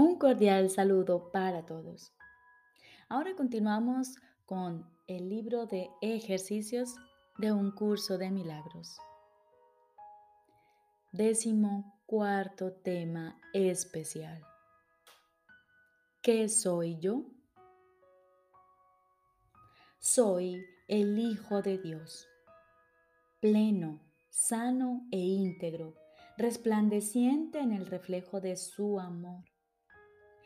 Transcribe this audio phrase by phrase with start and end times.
[0.00, 2.14] Un cordial saludo para todos.
[3.10, 6.94] Ahora continuamos con el libro de ejercicios
[7.36, 8.96] de un curso de milagros.
[11.12, 14.42] Décimo cuarto tema especial.
[16.22, 17.26] ¿Qué soy yo?
[19.98, 22.26] Soy el Hijo de Dios,
[23.38, 25.94] pleno, sano e íntegro,
[26.38, 29.49] resplandeciente en el reflejo de su amor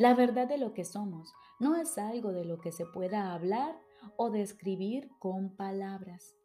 [0.00, 3.78] La verdad de lo que somos no es algo de lo que se pueda hablar
[4.16, 6.38] o describir con palabras.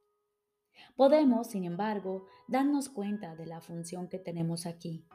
[0.98, 5.08] Podemos, sin embargo, darnos cuenta de la función que tenemos aquí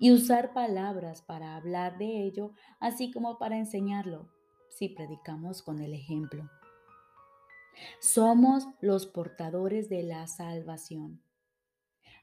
[0.00, 2.50] y usar palabras para hablar de ello,
[2.80, 4.28] así como para enseñarlo,
[4.70, 6.50] si predicamos con el ejemplo.
[8.00, 11.22] Somos los portadores de la salvación.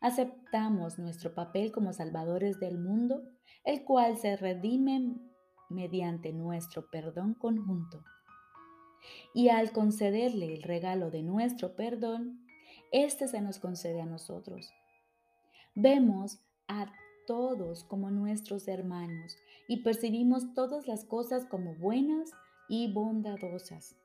[0.01, 3.23] Aceptamos nuestro papel como salvadores del mundo,
[3.63, 5.30] el cual se redime
[5.71, 8.03] mediante nuestro perdón conjunto.
[9.33, 12.45] Y al concederle el regalo de nuestro perdón,
[12.91, 14.71] éste se nos concede a nosotros.
[15.73, 16.91] Vemos a
[17.25, 19.37] todos como nuestros hermanos
[19.67, 22.31] y percibimos todas las cosas como buenas
[22.67, 23.95] y bondadosas.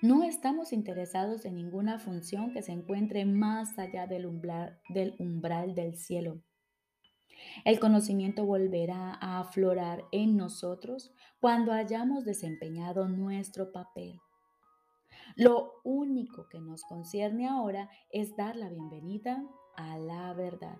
[0.00, 5.74] No estamos interesados en ninguna función que se encuentre más allá del umbral del, umbral
[5.74, 6.40] del cielo.
[7.64, 14.20] El conocimiento volverá a aflorar en nosotros cuando hayamos desempeñado nuestro papel.
[15.36, 19.44] Lo único que nos concierne ahora es dar la bienvenida
[19.76, 20.78] a la verdad.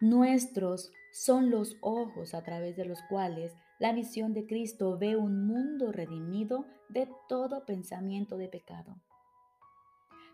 [0.00, 5.46] Nuestros son los ojos a través de los cuales la visión de Cristo ve un
[5.46, 8.96] mundo redimido de todo pensamiento de pecado.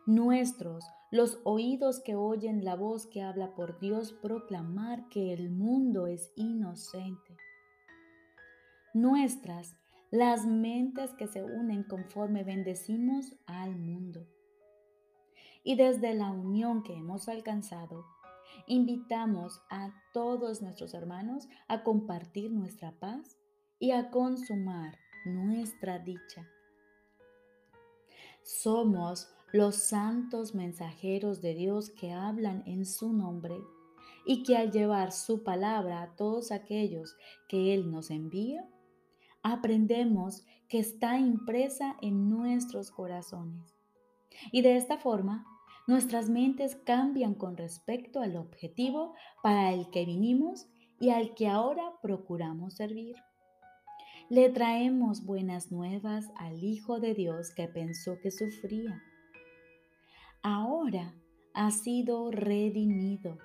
[0.08, 6.06] Nuestros los oídos que oyen la voz que habla por Dios proclamar que el mundo
[6.06, 7.36] es inocente.
[8.94, 9.76] Nuestras,
[10.10, 14.26] las mentes que se unen conforme bendecimos al mundo.
[15.62, 18.06] Y desde la unión que hemos alcanzado,
[18.66, 23.36] invitamos a todos nuestros hermanos a compartir nuestra paz
[23.78, 24.96] y a consumar
[25.26, 26.48] nuestra dicha.
[28.42, 33.56] Somos los santos mensajeros de Dios que hablan en su nombre
[34.26, 37.16] y que al llevar su palabra a todos aquellos
[37.48, 38.68] que Él nos envía,
[39.42, 43.74] aprendemos que está impresa en nuestros corazones.
[44.52, 45.46] Y de esta forma,
[45.86, 50.68] nuestras mentes cambian con respecto al objetivo para el que vinimos
[51.00, 53.16] y al que ahora procuramos servir.
[54.28, 59.02] Le traemos buenas nuevas al Hijo de Dios que pensó que sufría
[60.42, 61.14] ahora
[61.54, 63.38] ha sido redimido.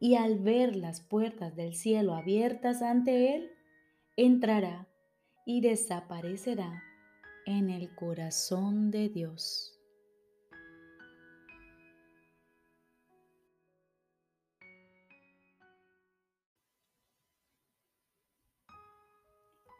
[0.00, 3.50] Y al ver las puertas del cielo abiertas ante él,
[4.16, 4.88] entrará
[5.44, 6.82] y desaparecerá
[7.46, 9.74] en el corazón de Dios.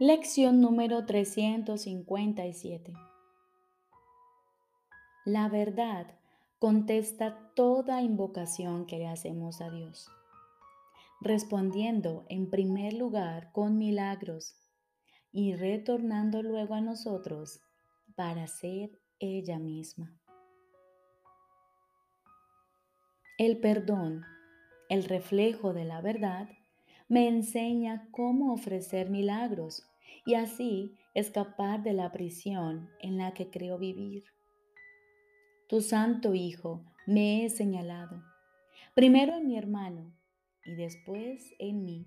[0.01, 2.93] Lección número 357
[5.29, 6.07] la verdad
[6.59, 10.11] contesta toda invocación que le hacemos a Dios,
[11.21, 14.57] respondiendo en primer lugar con milagros
[15.31, 17.61] y retornando luego a nosotros
[18.17, 20.19] para ser ella misma.
[23.37, 24.25] El perdón,
[24.89, 26.49] el reflejo de la verdad,
[27.07, 29.87] me enseña cómo ofrecer milagros
[30.25, 34.25] y así escapar de la prisión en la que creo vivir
[35.69, 38.23] tu santo Hijo me he señalado,
[38.95, 40.11] primero en mi hermano
[40.65, 42.07] y después en mí.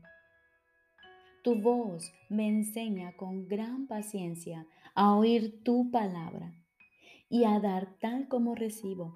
[1.44, 4.66] Tu voz me enseña con gran paciencia
[4.96, 6.56] a oír tu palabra
[7.30, 9.16] y a dar tal como recibo.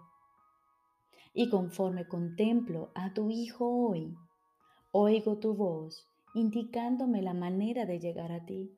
[1.34, 4.16] Y conforme contemplo a tu Hijo hoy,
[4.92, 8.72] oigo tu voz indicándome la manera de llegar a ti,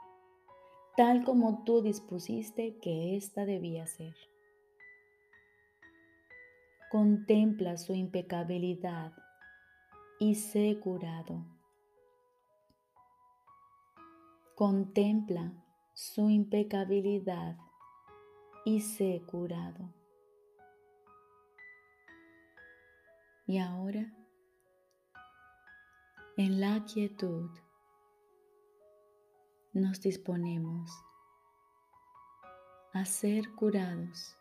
[0.95, 4.15] tal como tú dispusiste que ésta debía ser.
[6.89, 9.11] Contempla su impecabilidad
[10.19, 11.45] y sé curado.
[14.55, 15.51] Contempla
[15.93, 17.57] su impecabilidad
[18.63, 19.93] y sé curado.
[23.45, 24.13] Y ahora,
[26.37, 27.49] en la quietud,
[29.73, 30.91] nos disponemos
[32.93, 34.37] a ser curados,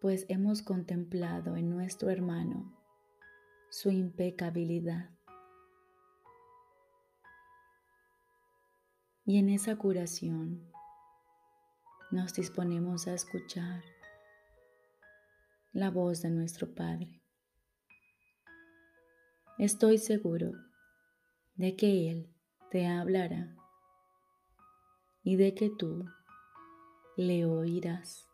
[0.00, 2.72] pues hemos contemplado en nuestro hermano
[3.70, 5.10] su impecabilidad.
[9.24, 10.72] Y en esa curación
[12.10, 13.82] nos disponemos a escuchar
[15.72, 17.20] la voz de nuestro Padre.
[19.58, 20.52] Estoy seguro
[21.56, 22.32] de que Él
[22.70, 23.54] te hablará
[25.22, 26.06] y de que tú
[27.16, 28.27] le oirás.